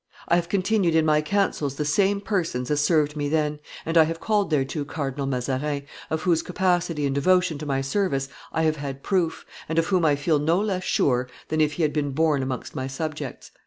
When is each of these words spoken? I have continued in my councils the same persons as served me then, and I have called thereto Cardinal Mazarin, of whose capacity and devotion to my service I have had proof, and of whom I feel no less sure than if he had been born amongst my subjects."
I 0.27 0.35
have 0.35 0.49
continued 0.49 0.95
in 0.95 1.05
my 1.05 1.21
councils 1.21 1.75
the 1.75 1.85
same 1.85 2.21
persons 2.21 2.71
as 2.71 2.81
served 2.81 3.15
me 3.15 3.29
then, 3.29 3.59
and 3.85 3.99
I 3.99 4.05
have 4.05 4.19
called 4.19 4.49
thereto 4.49 4.83
Cardinal 4.83 5.27
Mazarin, 5.27 5.83
of 6.09 6.23
whose 6.23 6.41
capacity 6.41 7.05
and 7.05 7.13
devotion 7.13 7.59
to 7.59 7.67
my 7.67 7.81
service 7.81 8.27
I 8.51 8.63
have 8.63 8.77
had 8.77 9.03
proof, 9.03 9.45
and 9.69 9.77
of 9.77 9.85
whom 9.85 10.03
I 10.03 10.15
feel 10.15 10.39
no 10.39 10.59
less 10.59 10.83
sure 10.83 11.29
than 11.49 11.61
if 11.61 11.73
he 11.73 11.83
had 11.83 11.93
been 11.93 12.13
born 12.13 12.41
amongst 12.41 12.73
my 12.73 12.87
subjects." 12.87 13.51